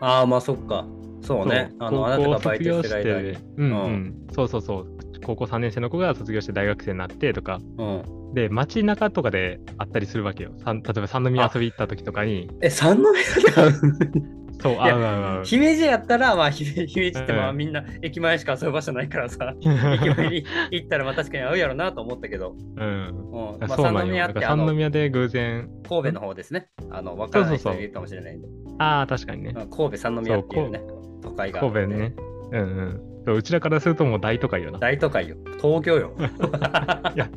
[0.00, 0.86] ああ、まあそっか。
[1.22, 1.72] そうね。
[1.78, 3.38] あの、あなたがバイトしてる間に。
[3.56, 4.86] うんう、うんそうそうそう。
[5.24, 8.34] 高校3年生の子が卒業して大学生になってとか、うん。
[8.34, 10.52] で、街中とかで会ったりするわけよ。
[10.66, 13.12] 例えば三宮遊び行った時とかに、え、三宮？
[13.12, 15.44] で会うそう、や会う会う。
[15.44, 23.08] 姫路やったら、まあ、姫姫路ってまあうんみんな駅前しか遊ぶ場所ないからさ、駅前に 行ったらまあ確かに会うやろなと思ったけど、うん。
[23.08, 23.98] うんまあ、そうなんよ。
[24.00, 26.68] 三宮ってあの三宮で偶然、神戸の方ですね。
[26.90, 28.48] あの、わからない人いるかもしれないんで。
[28.78, 29.54] ああ、確かにね。
[29.56, 30.80] うん神戸三宮っていうね、
[31.22, 31.60] 都会が。
[31.60, 32.14] 神戸ね。
[32.52, 33.36] うんうんそう。
[33.36, 34.78] うちらからするともう大都会よな。
[34.78, 35.36] 大都会よ。
[35.60, 36.14] 東京よ。
[37.16, 37.28] いや、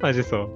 [0.00, 0.50] マジそう。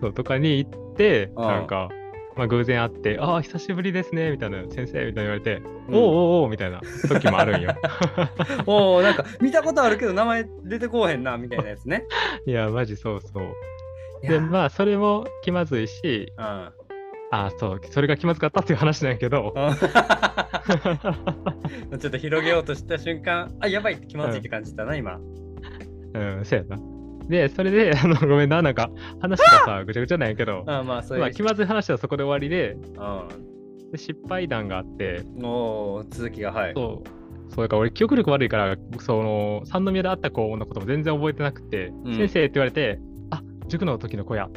[0.00, 1.88] そう、とかに行って、うんなんか、
[2.36, 5.56] まあ、偶然会って、ああ、久しぶりですね、みたいな、先生、みたいな言われて、
[5.88, 7.74] うんおうおうおうみたいな時もあるんよ。
[8.66, 12.04] おおなんか見たことあるけど名前出てこうへんなみたいなやつね。
[12.46, 13.42] いや、マジそうそう。
[14.26, 16.44] で、まあ、それも気まずいし、うん
[17.34, 19.60] ああ、そう、それが気まずかったっていう話なんやけど、う
[21.94, 25.18] ん ちょっと広げようとした瞬間、あ、やばいって気まずいって感じたな、今。
[26.14, 27.01] うん、そうやな。
[27.28, 31.22] で、それで、 あの、ごめんな、なんか、話がさ、ぐちゃぐちゃなんやけど、あまあ、そういう。
[31.22, 35.44] まあ、気まずい話はそこで終わりで、うで失敗談があって、ん。
[35.44, 36.72] おー続きが、はい。
[36.74, 42.98] そう、そうだから俺、記憶力悪いから、その、三宮で会った子のことも全然覚えてなくて、うん先生って言われて、
[43.30, 44.48] あ塾の時の子や、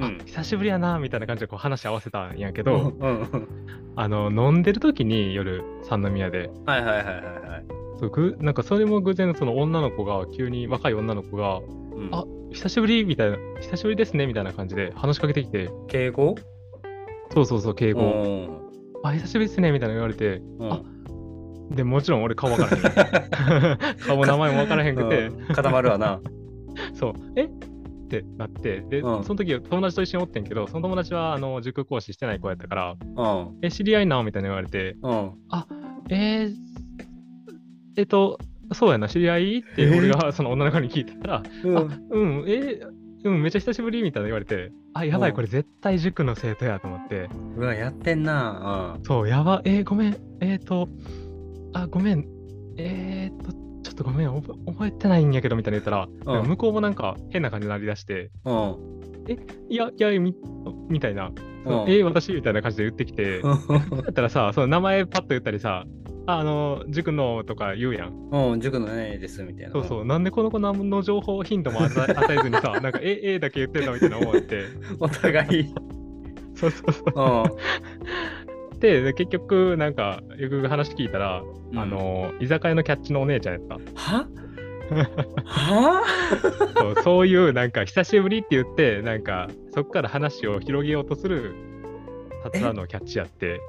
[0.00, 0.18] あうん。
[0.24, 3.48] 久しぶりやな、みたいな感じでこう話合わせたんやけうど、んうん
[3.98, 7.20] あの、飲んでる時に夜、三宮で、はいはいはいはいは
[7.58, 7.64] い。
[7.98, 11.60] そうぐなんかそれも偶然その女の子が急に若い女の子が
[11.96, 12.08] うん。
[12.12, 15.70] あ久しぶりみたいな久しぶりですねみたいな感じで話しかけてきて。
[15.88, 16.36] 敬語？
[17.32, 18.60] そうそうそう敬語、うん。
[19.02, 20.72] あ久しぶりですねみたいな言われてうん。
[20.72, 20.80] あ
[21.70, 23.78] でもちろん俺顔分からへん。
[24.06, 25.54] 顔名前も分からへんくて、うん。
[25.54, 26.20] 固まるわな。
[26.94, 27.12] そう。
[27.34, 27.44] え？
[27.44, 27.48] っ
[28.08, 28.82] てなって。
[28.82, 29.24] で、うん。
[29.24, 33.58] その時友達と一緒におってんけどその友達はあの塾講師してない子やったからうん。
[33.62, 35.32] え知り合いなみたいな言われてうん。
[36.08, 36.54] えー、
[37.96, 38.38] えっと
[38.72, 39.96] そうやな知り合いってえー。
[39.96, 41.76] 俺がその女の子に聞いたら、うん。
[41.78, 45.36] あ、うん、えーうん、めっちゃ久しぶりみたいな言われて、あ、やばい、うん。
[45.36, 48.96] これ絶対塾の生徒やと思って、うわ、やってんな。
[49.04, 50.88] そう、やば、えーごめん、えーと、
[51.72, 52.24] あ、ごめん、
[52.76, 53.52] えーと、
[53.82, 58.72] ちょっとごめん、覚覚えてないんやけど、みたいな言ったら、向こうもなんか変な感じになりだして、うん。
[58.72, 59.32] うん。
[59.68, 60.34] いや、いや、み
[60.88, 61.32] みたいな、
[61.66, 63.48] えー私みたいな感じで言ってきて、だ
[64.08, 65.84] ったらさ、その名前パッと言ったりさ、
[66.26, 68.28] ああの、塾のとか言うやん。
[68.30, 69.72] うん、塾のねですみたいな。
[69.72, 74.64] そうそう、なんでこの子何の情報、ヒントも与え与えずにさ、 なんか、え、えだけ言ってんのみたいな思って。
[74.98, 75.74] お互い。
[76.54, 77.52] そうそうそう。
[78.74, 78.80] うん。
[78.80, 83.74] で、で結局、なんか、よく話聞いたら、うんあの、居酒屋のキャッチのお姉ちゃんやった。
[83.94, 84.26] は？
[85.44, 86.02] は？
[86.76, 91.54] そうそういう、なんか、久しぶりって言って、なんか、そこから話を広げようとする、
[92.42, 93.60] たつらのキャッチやって。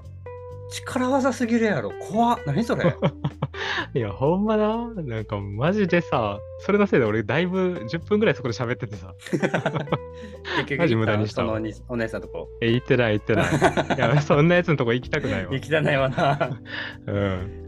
[0.69, 1.91] 力技すぎるやろ。
[1.99, 2.39] 怖っ。
[2.45, 2.84] 何それ。
[3.93, 11.53] いや、ほんまな、なんか、マジでさ、それのせいで俺、だいぶ10分ぐらいそこで喋っててさ、結局マジ無駄にしたの
[11.88, 12.49] お姉さんとこ。
[12.62, 13.45] え、言ってない、言ってない。
[13.95, 15.62] いや、そんなやつのとこ行きたくないわ行。
[15.62, 16.60] きたないわな。
[17.08, 17.67] うん。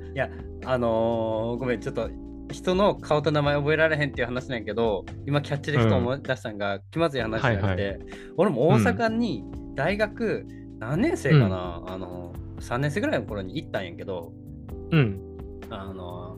[0.65, 2.09] あのー、ごめん、ちょっと
[2.51, 7.99] 人の顔と名前覚えられへんっていう話なんやけど、今キャッチでふと思い出したんが、気まずい話になって、はい
[8.38, 9.43] 俺も大阪に
[9.75, 10.45] 大学、
[10.79, 14.31] 何年生かな、あの3年生ぐらいの頃に行ったんやけど、
[14.91, 15.19] うん。
[15.69, 16.37] あの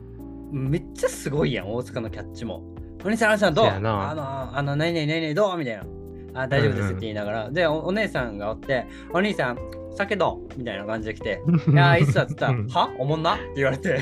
[0.52, 2.62] めっちゃすごいやん、大阪のキャッチも。
[3.04, 3.66] お兄さん、お兄さんどう？
[3.66, 5.58] あの、あの、何々何々どう？
[5.58, 6.42] みたいな。
[6.42, 7.50] あ、大丈夫ですって言いながら。
[7.50, 9.58] でお、お姉さんがおって、お兄さん、
[9.96, 10.58] 酒どう？
[10.58, 12.90] みたいな感じで来て、いやー、いいっすわっつったら、うんは？
[12.98, 13.34] おもんな？
[13.34, 13.98] って言われて。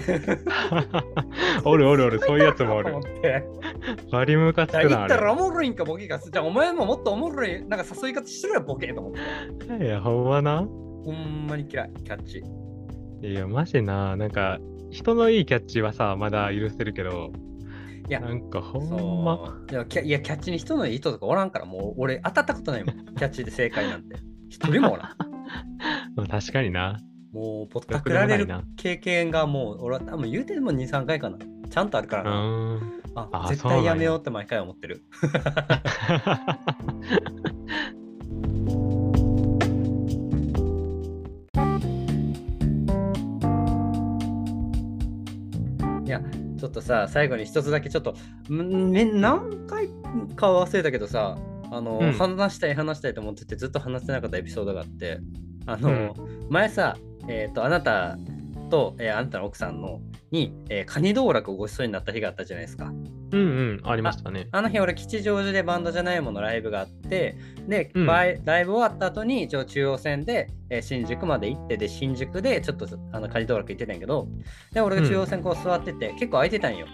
[1.65, 2.95] おるおるおる、そういうやつもおる。
[4.11, 5.43] バリムカつくな、あ言ったらおれ。
[5.43, 6.19] もろいんかボケか。
[6.19, 9.85] じゃあお前ももっとおもろい、なんか誘い方しろよボケと思って。
[9.85, 10.67] いや、ほんまな。
[11.05, 12.43] ほんまに嫌い、キャッチ。
[13.23, 14.59] いや、マジな、なんか、
[14.91, 17.33] 人のいいキャッチはさ、まだ許せるけど、
[18.09, 18.81] いやなんかほ。
[18.81, 22.97] んま、いや、キャいやキャッチに人のいい人とかおらんから、もう俺当たったことないもん。
[23.15, 24.17] キャッチで正解なんて。
[24.49, 25.17] 一人もおらん。
[26.17, 26.99] まあ確かにな。
[27.33, 31.39] もうぼったくられる経験がもう、俺は多分言うても2、3回かな。
[31.71, 32.81] ちゃんとあるからうな。
[33.15, 35.05] ああ絶対やめようって毎回思ってる。
[46.11, 46.21] いや、
[46.59, 48.17] ちょっとさ、最後に一つだけちょっと、
[48.49, 49.87] 何回
[50.35, 51.39] か忘れたけどさ、
[51.71, 55.21] あの、うん話したい話したいと思っててずっと話せなかったエピソードがあって、
[55.67, 56.17] あの、
[56.49, 56.97] 前さ、
[57.29, 58.19] えっ、と、あなた
[58.71, 60.01] と、えーあなたの奥さんの
[60.33, 62.93] に、えーカニ道楽をごちそうになった日があったじゃないですか。
[63.33, 64.49] うんうん、ありましたね。
[64.53, 67.37] あの日俺吉祥寺でバンドじゃないものライブがあって
[67.69, 68.07] で、うん。
[68.07, 74.27] ライブ終わった後に一応中央線で、えー新宿まで行ってで新宿でちょっとあのカニ道楽行ってたんやけど
[74.73, 76.87] で俺が中央線こう座ってて、結構空いてたんよ。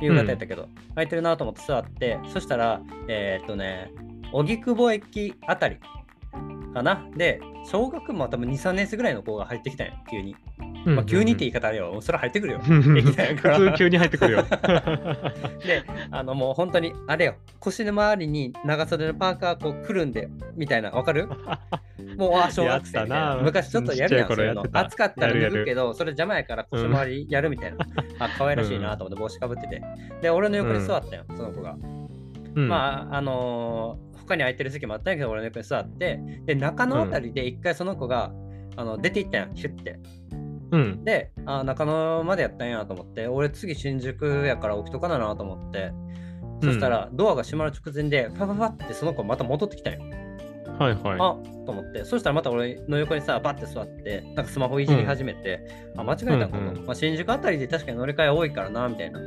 [0.00, 3.92] 夕方やったけど、空いてるなと思って座ってそしたらえーっとね
[4.32, 5.76] 荻窪駅あたり
[6.74, 7.06] かな？
[7.16, 10.34] で小学も多分23年生ぐらいの子が入ってきたんよ急に、
[10.84, 12.00] まあ、急にって言い方あれよ。
[12.00, 12.60] それ入ってくるよ。
[12.60, 14.42] 駅普通急に入ってくるよ。
[15.64, 21.28] で、あのもう本当に、あれよ、腰の周りに長袖のパーカーこうくるんで、みたいな、わかる？
[22.16, 23.38] もう、あ、小学生な。
[23.42, 27.78] 昔ちょっとやるやん、そういうの暑かったら脱ぐけど、それ邪魔やから腰回りやるみたいな。
[28.18, 29.82] あ、可愛らしいなと思って帽子かぶってて。
[30.20, 31.76] で、俺の横に座ったよ、その子が。
[32.54, 32.68] うん。
[32.68, 38.32] まあ、あのー他他に空いてる席もあったんやけど、俺の横に座って、で、中野あたりで一回その子が、
[38.76, 39.98] あの出て行ったんや、ヒュッて。
[40.72, 41.04] うん。
[41.04, 45.92] で、あ中野までやったんやと思って、俺次新宿やから起きとかななと思って、
[46.62, 50.00] そしたらドアが閉まる直前で、パパパってその子また戻ってきたんよ。
[50.78, 51.18] はいはい。
[51.20, 55.60] あと思って、そしたらまた俺の横にさ、バッて座って、なんかスマホいじり始めて、
[55.96, 59.20] あ、間違えたんかと、うんうんまあ、新宿あたりで確かに乗り換え多いからな、みたいな。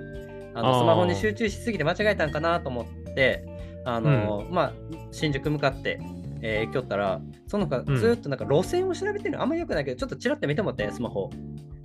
[0.56, 3.46] あのスマホに集中しすぎて間違えたんかなと思って、
[3.84, 4.74] あのまあ、
[5.12, 6.00] 新宿向かって、
[6.42, 11.30] えー行きよったら、その子がうんずーっとなんか路線を調べてるの、あんまよくないけど、ちょっとちらって見てもって、スマホ。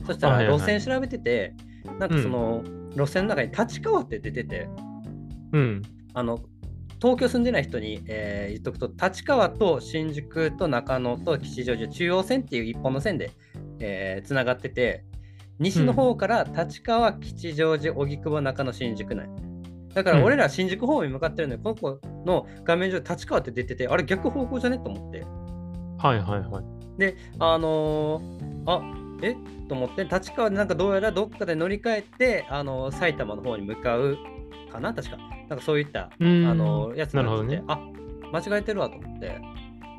[0.06, 1.54] そしたら路線調べてて、
[1.98, 2.62] なんかその、
[2.96, 4.68] 路線の中に立川って出てて、
[5.52, 5.82] うん。
[6.14, 6.40] あの
[7.00, 13.30] 東京住んでない人に、えー言っとくと立川と新宿と中野と吉祥寺中央線っていう一本の線で
[14.24, 15.04] つながってて
[15.58, 19.30] 西の方から立川吉祥寺荻窪中野新宿ない
[19.94, 20.24] だからうん。
[20.24, 24.78] 俺ら新宿方面に向かってるのに、この子の画面上立川って出ててあれ逆方向じゃね？
[24.78, 25.24] と思って。
[25.98, 26.64] はいはいはい。
[26.98, 28.82] であのーあ
[29.22, 29.36] え？
[29.68, 30.04] と思って。
[30.04, 34.16] 立川でなんかどうやらどっかで乗り換えて、あのー埼玉の方に向かう
[34.72, 34.94] かな？
[34.94, 35.16] 確か。
[35.48, 36.50] なんかそういったうーん。
[36.50, 37.62] あのやつなるほどね。
[37.66, 37.78] あ
[38.32, 39.40] 間違えてるわと思って、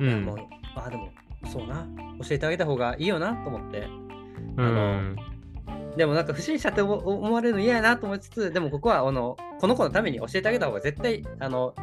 [0.00, 0.04] う。
[0.06, 0.28] ん。
[0.74, 1.10] あでも
[1.46, 1.86] そうな。
[2.22, 3.80] 教えてあげた方がいいよなと思って。
[3.80, 3.88] う
[4.56, 5.16] あのん。
[5.96, 11.74] でもなんか不審者って思思われるの嫌やなと思いつつでもここはあのこの子のために教えてあげた方が絶対あの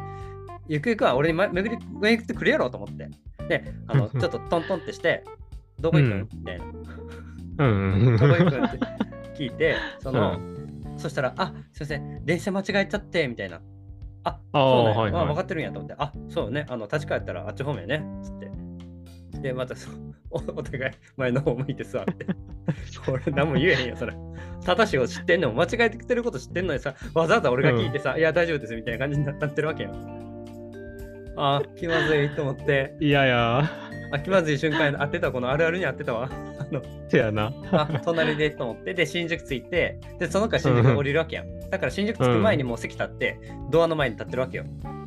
[0.68, 3.08] ゆくゆくは俺に、ま、巡り巡ってくれやろうと思って。
[3.48, 5.24] であのちょっとトントンってして
[5.80, 6.28] どこ行くん、うん。
[6.32, 6.64] みたいな。
[7.58, 7.68] う
[8.12, 8.16] ん。
[8.16, 8.64] どこ行くん？
[8.64, 8.78] って
[9.36, 13.60] 聞いて その、うそしたらあすいません電車間違えちゃってみたいな。
[14.22, 15.22] あそうね、はいはい。
[15.22, 18.39] あ分かってるんやと思って、あそうね、あの立川やったらあっち方面ね、つって。
[19.40, 19.94] で、またそう
[20.30, 22.26] お お互い前の方向いて座って。
[23.08, 24.12] 俺何も言えへんよ、それ。
[24.64, 29.90] 正しいを知ってんのも間違えてきてること知ってんのにさ、わざわざ俺が聞いてさ、いや大丈夫ですみたいな感じになってるわけよ。
[31.36, 33.70] あー気まずいと思って、いやいや、
[34.12, 36.28] あ気まずい瞬間に合ってた、このあるあるに合ってたわ。
[36.58, 37.52] あ のせやな。
[37.72, 38.94] あ隣でと思って。
[38.94, 39.98] で新宿着いて。
[40.18, 41.70] でその子は新宿降りるわけやん。
[41.70, 43.38] だから新宿着く前にもう席立って、
[43.70, 44.64] ドアの前に立ってるわけよ。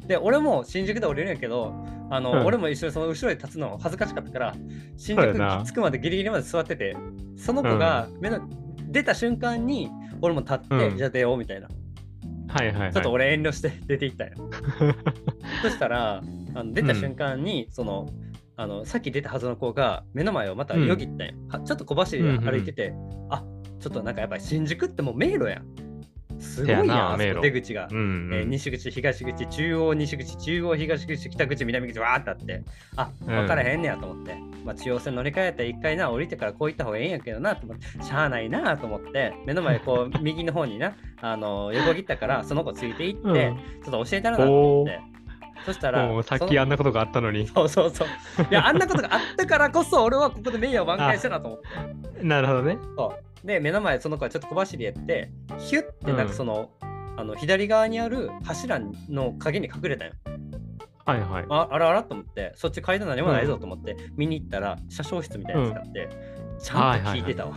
[0.08, 1.74] で俺も新宿で降りるんやけど
[2.10, 2.46] あの、うん。
[2.46, 4.56] 俺も一緒にその後ろで立つの恥ずかしかったから
[4.98, 6.96] 新宿着くまでギリギリまで座ってて
[7.38, 8.42] その子が目の、
[8.90, 9.90] 出た瞬間に
[10.22, 10.98] 俺も立って、うん。
[10.98, 11.68] じゃあ出ようみたいな。
[12.48, 12.94] はいはいはい。
[12.94, 14.32] ちょっと俺遠慮して出て行ったよ
[15.64, 16.22] そしたら
[16.56, 18.08] あの出た瞬間に、その
[18.56, 22.94] あのさっき出たはずの子が目の前をまたよぎったんよ、はちょっと小走りで歩いてて、
[23.30, 23.44] あ
[23.80, 25.84] ちょっとなんかやっぱり新宿ってもう迷路やん。
[26.40, 28.34] すごいやん出口が、うんうん。
[28.34, 32.64] えー西口東口中央西口中央東口北口南口わーってあって。
[32.96, 33.28] あうん。
[33.28, 34.36] 分からへんねやと思って、
[34.66, 38.04] まあ、中央線乗り換えたら一回な降りてからこう行った方がええんやけどなと思って。
[38.04, 43.34] しゃあないなと思って目の前こう 右の方になあの横切ったからその子ついていって、うん。
[43.34, 45.00] ちょっと教えたらなと思って
[45.66, 47.48] そしたらもうさっきあんなことがあったのに。
[47.48, 48.08] そうそうそう。
[48.50, 51.60] いや、あんなことがあったからこそ、俺はここで名誉を挽回したなと思っ
[52.14, 52.24] て。
[52.24, 52.78] なるほどね。
[52.98, 56.72] そうで、目の前、その子はちょっと小走りやって、ヒュッて、なんかその、
[57.16, 60.14] あの左側にある柱の影に隠れたよ。
[61.06, 61.46] はいはい。
[61.50, 66.10] ああらあらと思って、そっち階段何もないぞと思って、見に行ったら、車掌室みたいなやつがあって、
[66.60, 67.54] ちゃんと聞いてたわ、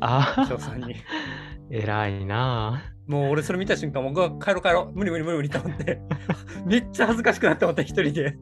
[0.00, 0.94] あ車掌さんに。
[0.94, 0.96] あ、
[1.70, 6.00] 偉いなもう俺それ見た瞬間、もううわ帰ろう帰ろう、無理無理無理無理と思って、
[6.64, 8.36] めっちゃ恥ずかしくなって思った、一人で。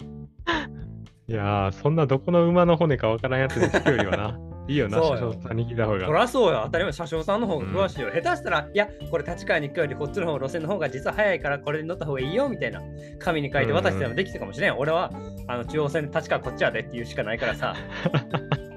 [1.29, 4.41] いやー、そんなどこの馬の骨かわからんやつに聞くよりはな。
[4.69, 6.07] いいよな、そうよ車掌さんに聞いた方そが。
[6.07, 8.11] りゃそうよ、当たり前、車掌さんの方が詳しいよ。
[8.11, 12.81] 下手したら、いや、これ立川に行くよりこっちの方路線の方が実は早いからこれに乗った方がいいよみたいな
[13.19, 14.77] 紙に書いて渡してもできたかもしれん。
[14.77, 15.11] 俺は
[15.49, 17.75] あの中央線で立川こっちやでっていうしかないからさ。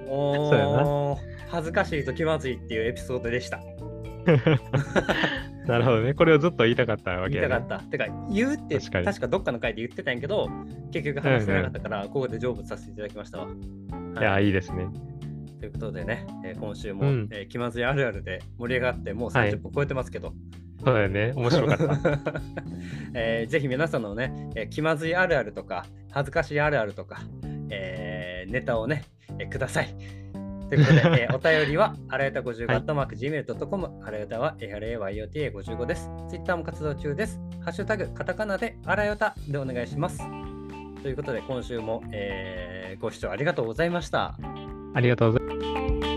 [0.08, 3.60] そう恥ずかしいと気まずいっていうエピソードでした。
[5.68, 6.14] なるほどね。
[6.14, 7.48] これをずっと言いたかったわけやね。
[7.50, 7.90] 言いたかった。
[7.90, 10.50] てか、言うって確かに確かどっかの回で言ってたんやけど、
[10.92, 13.48] 結局話してなかったから、ここで成仏させていただきましたわ。
[13.48, 14.88] いやー、いいですね。
[15.60, 20.34] ということでね、えー今週も、うんえー気まずいあるあるで盛り上がって、もうはい30分超えてますけど、
[20.84, 21.32] そうだよね。
[21.36, 22.42] 面白かった。
[23.16, 27.22] えーぜひ皆さんのね、えー気まずいあるあるとか、恥ずかしいあるあるとか、
[27.70, 29.04] えーネタをね、
[29.40, 29.88] えーください。
[30.76, 36.10] ということで、えーお便りは、 あらゆた55、はいアットマーク Gmail.com、あらゆたは ARAYOTA55 です。
[36.30, 37.40] ツイッターも活動中です。
[37.62, 40.20] ハッシュタグ、カタカナであらよたでお願いします。
[41.04, 44.38] ということで、今週も、えーご視聴ありがとうございました。
[44.94, 46.13] ありがとうございます。